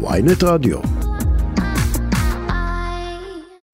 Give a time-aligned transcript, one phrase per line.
[0.00, 0.78] ויינט רדיו.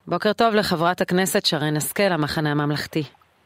[0.06, 3.02] בוקר טוב לחברת הכנסת שרן השכל, המחנה הממלכתי.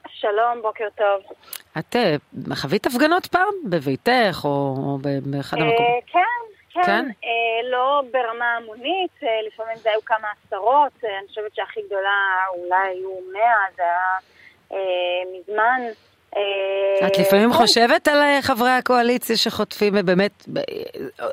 [0.09, 1.37] שלום, בוקר טוב.
[1.79, 2.17] את אה,
[2.55, 3.55] חווית הפגנות פעם?
[3.65, 6.05] בביתך או, או באחד אה, המקומות?
[6.07, 6.21] כן,
[6.75, 6.83] כן.
[6.83, 7.05] כן?
[7.25, 12.21] אה, לא ברמה המונית, אה, לפעמים זה היו כמה עשרות, אה, אני חושבת שהכי גדולה
[12.49, 14.19] אולי היו מאה, זה היה
[14.73, 14.79] אה,
[15.39, 15.81] מזמן.
[16.37, 17.57] אה, את לפעמים כן.
[17.57, 20.59] חושבת על אה, חברי הקואליציה שחוטפים, ובאמת, ב-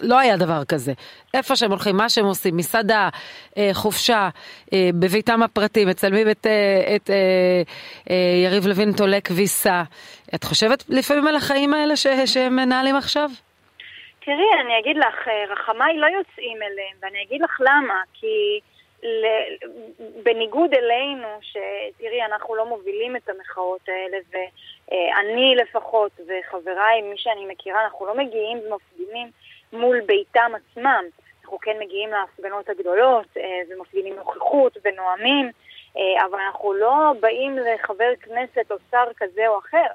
[0.01, 0.93] לא היה דבר כזה.
[1.33, 3.09] איפה שהם הולכים, מה שהם עושים, מסעדה,
[3.57, 4.29] אה, חופשה,
[4.73, 7.15] אה, בביתם הפרטי, מצלמים את, אה, את אה,
[8.09, 9.83] אה, יריב לוין תולה כביסה.
[10.35, 13.29] את חושבת לפעמים על החיים האלה ש- שהם מנהלים עכשיו?
[14.25, 18.59] תראי, אני אגיד לך, אה, רחמיי לא יוצאים אליהם, ואני אגיד לך למה, כי
[19.03, 19.25] ל...
[20.23, 27.83] בניגוד אלינו, שתראי, אנחנו לא מובילים את המחאות האלה, ואני לפחות, וחבריי, מי שאני מכירה,
[27.83, 29.31] אנחנו לא מגיעים ומפגינים
[29.73, 31.03] מול ביתם עצמם.
[31.43, 35.51] אנחנו כן מגיעים להפגנות הגדולות, אה, ומפגינים נוכחות ונואמים,
[35.97, 39.87] אה, אבל אנחנו לא באים לחבר כנסת או שר כזה או אחר.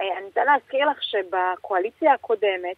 [0.00, 2.76] אה, אני רוצה להזכיר לך שבקואליציה הקודמת,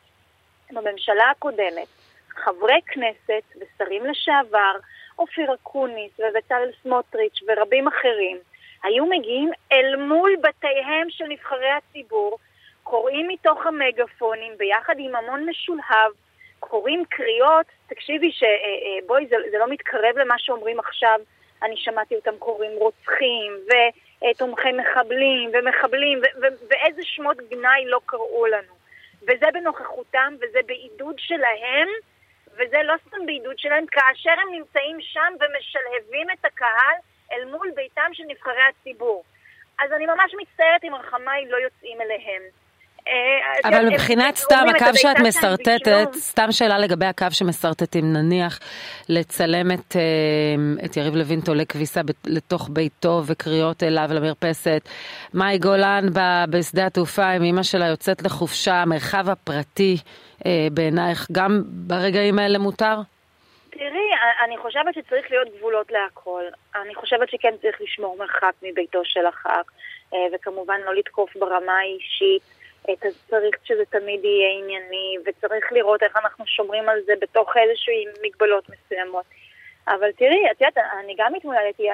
[0.70, 1.86] בממשלה הקודמת,
[2.28, 4.76] חברי כנסת ושרים לשעבר,
[5.18, 8.38] אופיר אקוניס ובצלאל סמוטריץ' ורבים אחרים,
[8.82, 12.38] היו מגיעים אל מול בתיהם של נבחרי הציבור,
[12.82, 16.12] קוראים מתוך המגפונים ביחד עם המון משולהב,
[16.60, 21.20] קוראים קריאות, תקשיבי שבואי, זה, זה לא מתקרב למה שאומרים עכשיו,
[21.62, 28.46] אני שמעתי אותם קוראים רוצחים ותומכי מחבלים ומחבלים ו- ו- ואיזה שמות גנאי לא קראו
[28.46, 28.74] לנו.
[29.22, 31.88] וזה בנוכחותם וזה בעידוד שלהם,
[32.56, 36.96] וזה לא סתם בעידוד שלהם, כאשר הם נמצאים שם ומשלהבים את הקהל
[37.32, 39.24] אל מול ביתם של נבחרי הציבור.
[39.78, 42.42] אז אני ממש מצטערת אם רחמיי לא יוצאים אליהם.
[43.08, 46.12] אה, אבל מבחינת סתם, הקו שאת בישלו.
[46.14, 48.58] סתם שאלה לגבי הקו שמשרטטים, נניח
[49.08, 54.88] לצלם את, אה, את יריב לוין תולה כביסה לתוך ביתו וקריאות אליו למרפסת,
[55.34, 56.06] מאי גולן
[56.50, 59.96] בשדה התעופה עם אמא שלה יוצאת לחופשה, המרחב הפרטי
[60.46, 62.96] אה, בעינייך, גם ברגעים האלה מותר?
[63.70, 64.08] תראי,
[64.44, 66.42] אני חושבת שצריך להיות גבולות להכל.
[66.76, 69.70] אני חושבת שכן צריך לשמור מרחק מביתו של הח"כ,
[70.14, 72.55] אה, וכמובן לא לתקוף ברמה האישית.
[72.88, 78.08] אה, צריך שזה תמיד יהיה ענייני, וצריך לראות איך אנחנו שומרים על זה בתוך איזשהן
[78.22, 79.24] מגבלות מסוימות.
[79.88, 81.88] אבל תראי, את יודעת, אני גם התמודדתי,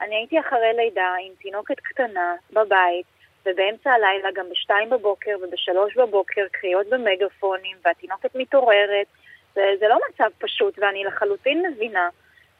[0.00, 3.06] אני הייתי אחרי לידה עם תינוקת קטנה בבית,
[3.46, 9.06] ובאמצע הלילה, גם בשתיים בבוקר ובשלוש בבוקר, קריאות במגפונים, והתינוקת מתעוררת.
[9.54, 12.08] זה, זה לא מצב פשוט, ואני לחלוטין מבינה.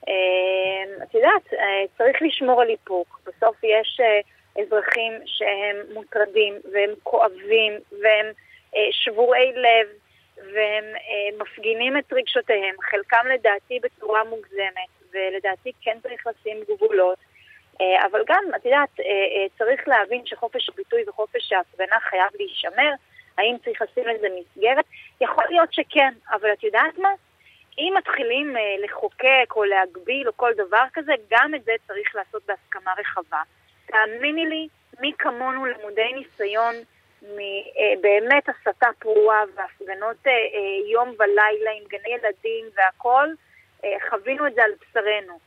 [0.08, 3.20] אה, את יודעת, אה, צריך לשמור על איפוק.
[3.26, 4.20] בסוף יש אה,
[4.58, 7.72] אזרחים שהם מוטרדים, והם כואבים,
[8.02, 8.26] והם
[8.76, 9.88] אה, שבורי לב,
[10.36, 17.18] והם אה, מפגינים את רגשותיהם, חלקם לדעתי בצורה מוגזמת, ולדעתי כן צריך לשים גבולות.
[17.80, 22.92] אה, אבל גם, את יודעת, אה, אה, צריך להבין שחופש הביטוי וחופש ההפגנה חייב להישמר.
[23.38, 24.84] האם צריך לשים לזה מסגרת?
[25.20, 27.08] יכול להיות שכן, אבל את יודעת מה?
[27.78, 32.42] אם מתחילים אה, לחוקק או להגביל או כל דבר כזה, גם את זה צריך לעשות
[32.46, 33.42] בהסכמה רחבה.
[33.90, 34.68] תאמיני לי,
[35.00, 36.74] מי כמונו למודי ניסיון
[37.22, 43.34] מבאמת הסתה פרועה והפגנות אה, אה, יום ולילה עם גני ילדים והכול,
[43.84, 45.38] אה, חווינו את זה על בשרנו.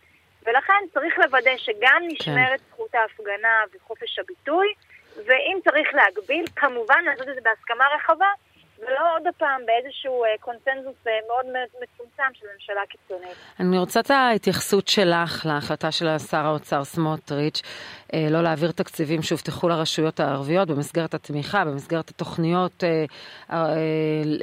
[0.45, 2.65] ולכן צריך לוודא שגם נשמרת כן.
[2.69, 4.67] זכות ההפגנה וחופש הביטוי,
[5.25, 8.27] ואם צריך להגביל, כמובן לעשות את זה בהסכמה רחבה,
[8.87, 11.45] ולא עוד פעם באיזשהו אה, קונצנזוס אה, מאוד
[11.83, 13.37] מצומצם של ממשלה קיצונית.
[13.59, 17.61] אני רוצה את ההתייחסות שלך להחלטה של שר האוצר סמוטריץ'
[18.13, 22.83] אה, לא להעביר תקציבים שהובטחו לרשויות הערביות במסגרת התמיכה, במסגרת התוכניות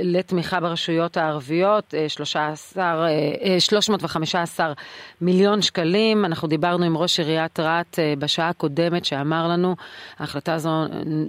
[0.02, 4.72] לתמיכה ברשויות הערביות, אה, 13, אה, 315
[5.20, 6.24] מיליון שקלים.
[6.24, 9.76] אנחנו דיברנו עם ראש עיריית רהט בשעה הקודמת שאמר לנו,
[10.18, 10.70] ההחלטה הזו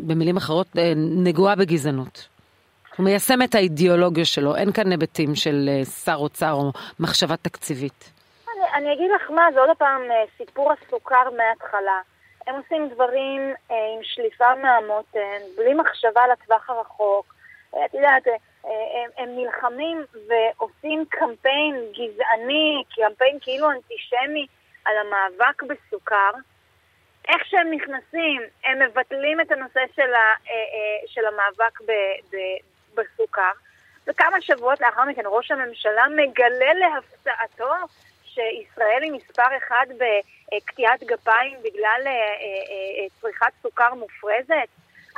[0.08, 2.31] במילים אחרות נגועה בגזענות.
[3.02, 5.70] הוא מיישם את האידיאולוגיה שלו, אין כאן היבטים של
[6.06, 8.12] שר אוצר או מחשבה תקציבית.
[8.48, 10.02] אני, אני אגיד לך מה, זה עוד פעם
[10.38, 12.00] סיפור הסוכר מההתחלה.
[12.48, 17.34] הם עושים דברים אה, עם שליפה מהמותן, בלי מחשבה לטווח הרחוק.
[17.76, 18.34] אה, את יודעת, אה,
[18.66, 24.48] הם, הם נלחמים ועושים קמפיין גזעני, קמפיין כאילו אנטישמי
[24.86, 26.32] על המאבק בסוכר.
[27.28, 30.52] איך שהם נכנסים, הם מבטלים את הנושא של, ה,
[31.08, 31.92] של המאבק ב,
[32.32, 32.38] ב,
[32.96, 33.52] בסוכר,
[34.08, 37.74] וכמה שבועות לאחר מכן ראש הממשלה מגלה להפתעתו
[38.24, 42.02] שישראל היא מספר אחד בקטיעת גפיים בגלל
[43.22, 44.68] צריכת סוכר מופרזת.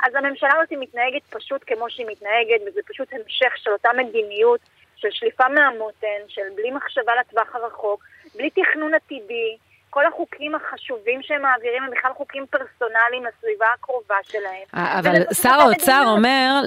[0.02, 4.60] אז הממשלה הזאת מתנהגת פשוט כמו שהיא מתנהגת, וזה פשוט המשך של אותה מדיניות
[4.96, 8.04] של שליפה מהמותן, של בלי מחשבה לטווח הרחוק,
[8.34, 9.56] בלי תכנון עתידי,
[9.94, 14.66] כל החוקים החשובים שהם מעבירים הם בכלל חוקים פרסונליים לסביבה הקרובה שלהם.
[14.76, 16.60] אה, אבל שר האוצר אומר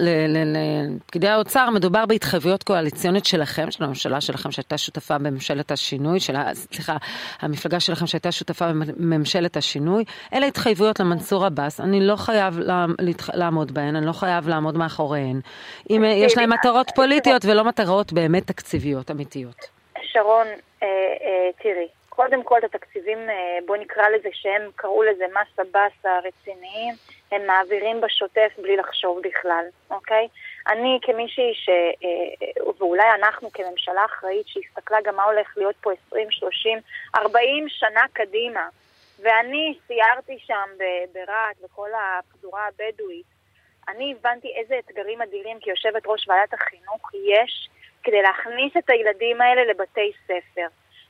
[0.98, 6.98] לפקידי האוצר, מדובר בהתחייבויות קואליציונית שלכם, של הממשלה שלכם שהייתה שותפה בממשלת השינוי, של, סליחה,
[7.40, 10.04] המפלגה שלכם שהייתה שותפה בממשלת השינוי.
[10.34, 12.60] אלה התחייבויות למנסור עבאס, אני לא חייב
[13.34, 15.40] לעמוד בהן, אני לא חייב לעמוד מאחוריהן.
[15.90, 19.78] אם יש להם מטרות פוליטיות ולא מטרות באמת תקציביות אמיתיות.
[20.02, 20.48] שרון,
[20.84, 21.97] אה, אה, תראי.
[22.18, 26.94] קודם כל את התקציבים, אה, בוא נקרא לזה שהם קראו לזה מסה באסה רציניים,
[27.32, 30.28] הם מעבירים בשוטף בלי לחשוב בכלל, אוקיי?
[30.68, 31.70] אני כמישהי ש...
[31.70, 36.80] אה, ואולי אנחנו כממשלה אחראית שהסתכלה גם מה הולך להיות פה 20, 30,
[37.16, 38.68] 40 שנה קדימה,
[39.20, 40.70] ואני סיירתי שם
[41.14, 43.26] ברהט, בכל הפזורה הבדואית,
[43.90, 47.70] אני הבנתי איזה אתגרים אדירים כיושבת ראש ועדת החינוך יש
[48.04, 50.68] כדי להכניס את הילדים האלה לבתי ספר.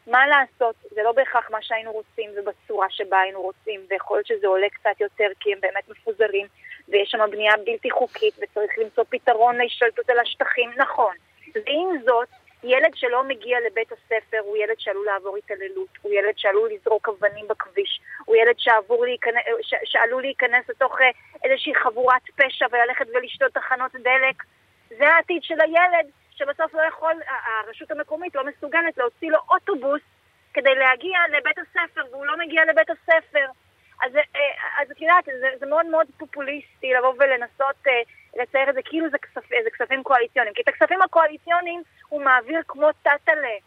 [0.08, 4.48] מה לעשות, זה לא בהכרח מה שהיינו רוצים ובצורה שבה היינו רוצים, ויכול להיות שזה
[4.48, 6.48] עולה קצת יותר כי הם באמת מפוזרים,
[6.90, 11.16] ויש שם בנייה בלתי חוקית וצריך למצוא פתרון להשתלטות על השטחים, נכון.
[11.56, 12.28] ועם זאת,
[12.64, 17.48] ילד שלא מגיע לבית הספר הוא ילד שעלול לעבור התעללות, הוא ילד שעלול לזרוק אבנים
[17.48, 18.56] בכביש, הוא ילד
[19.06, 21.10] להיכנס, ש, שעלול להיכנס לתוך אה,
[21.44, 24.44] איזושהי חבורת פשע וללכת ולשתות תחנות דלק.
[24.90, 30.02] זה העתיד של הילד, שבסוף לא יכול, הרשות המקומית לא מסוגלת להוציא לו אוטובוס
[30.54, 33.46] כדי להגיע לבית הספר, והוא לא מגיע לבית הספר.
[34.04, 34.22] אז, אה,
[34.82, 38.02] אז את יודעת, זה, זה מאוד מאוד פופוליסטי לבוא ולנסות אה,
[38.36, 40.54] לצייר את זה כאילו זה, כספ, זה כספים קואליציוניים.
[40.54, 43.58] כי את הכספים הקואליציוניים הוא מעביר כמו טאטאלה.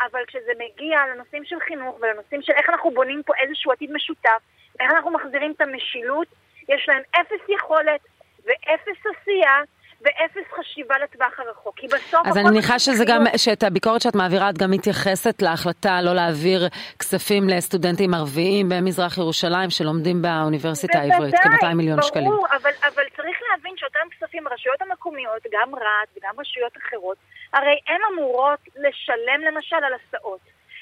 [0.00, 4.40] אבל כשזה מגיע לנושאים של חינוך ולנושאים של איך אנחנו בונים פה איזשהו עתיד משותף,
[4.80, 6.28] איך אנחנו מחזירים את המשילות,
[6.68, 8.00] יש להם אפס יכולת
[8.44, 9.62] ואפס עשייה
[10.00, 12.26] ואפס חשיבה לטווח הרחוק, כי בסוף...
[12.26, 16.68] אז אני מניחה שזה גם, שאת הביקורת שאת מעבירה, את גם מתייחסת להחלטה לא להעביר
[16.98, 22.30] כספים לסטודנטים ערביים במזרח ירושלים שלומדים באוניברסיטה העברית, כ-200 מיליון ברור, שקלים.
[22.30, 27.16] ברור, אבל, אבל צריך להבין שאותם כספים, הרשויות המקומיות, גם רהט וגם רשויות אחרות,
[27.52, 30.40] הרי הן אמורות לשלם למשל על הסעות.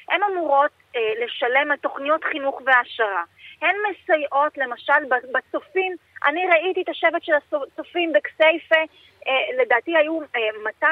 [0.08, 3.24] הן אמורות אה, לשלם על תוכניות חינוך והעשרה.
[3.62, 5.00] הן מסייעות למשל
[5.34, 8.82] בצופים, אני ראיתי את השבט של הצופים בכסייפה,
[9.26, 10.40] אה, לדעתי היו אה,
[10.82, 10.86] 200-300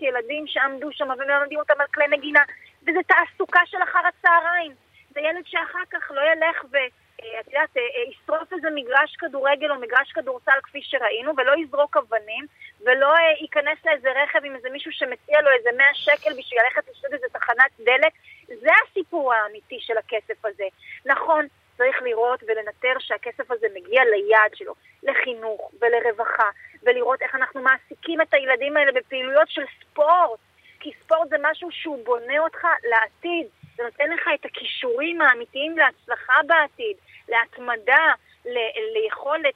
[0.00, 2.42] ילדים שעמדו שם ומלמדים אותם על כלי נגינה,
[2.82, 4.72] וזה תעסוקה של אחר הצהריים.
[5.14, 6.76] זה ילד שאחר כך לא ילך ו...
[7.22, 11.52] אה, את יודעת, אה, אה, ישרוף איזה מגרש כדורגל או מגרש כדורסל כפי שראינו, ולא
[11.58, 12.46] יזרוק אבנים,
[12.80, 17.12] ולא ייכנס לאיזה רכב עם איזה מישהו שמציע לו איזה 100 שקל בשביל ללכת לשתות
[17.12, 18.12] איזה תחנת דלק.
[18.46, 20.64] זה הסיפור האמיתי של הכסף הזה.
[21.06, 26.50] נכון, צריך לראות ולנטר שהכסף הזה מגיע ליעד שלו, לחינוך ולרווחה,
[26.82, 30.40] ולראות איך אנחנו מעסיקים את הילדים האלה בפעילויות של ספורט,
[30.80, 33.46] כי ספורט זה משהו שהוא בונה אותך לעתיד,
[33.76, 36.96] זה נותן לך את הכישורים האמיתיים להצלחה בעתיד,
[37.28, 38.12] להתמדה,
[38.44, 39.54] ל- ליכולת,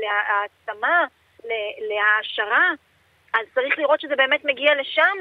[0.00, 1.04] להעצמה,
[1.78, 2.70] להעשרה,
[3.34, 5.18] אז צריך לראות שזה באמת מגיע לשם.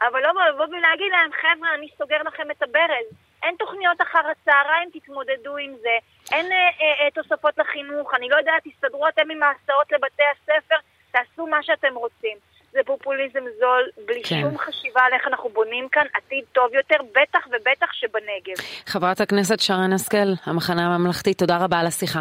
[0.00, 3.27] אבל לא לבוא ולהגיד להם, חבר'ה, אני סוגר לכם את הברז.
[3.42, 5.96] אין תוכניות אחר הצהריים, תתמודדו עם זה.
[6.32, 10.76] אין אה, אה, אה, תוספות לחינוך, אני לא יודעת, תסתדרו אתם עם ההסעות לבתי הספר,
[11.10, 12.36] תעשו מה שאתם רוצים.
[12.72, 14.40] זה פופוליזם זול, בלי כן.
[14.40, 18.56] שום חשיבה על איך אנחנו בונים כאן עתיד טוב יותר, בטח ובטח שבנגב.
[18.86, 22.20] חברת הכנסת שרן השכל, המחנה הממלכתי, תודה רבה על השיחה.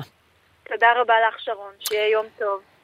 [0.64, 1.74] תודה רבה לך, שרון.
[1.80, 2.77] שיהיה יום טוב.